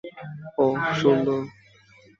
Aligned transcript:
ওহ, 0.57 0.79
সুন্দর। 0.93 1.41